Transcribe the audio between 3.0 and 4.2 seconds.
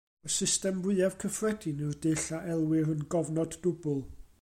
gofnod dwbl.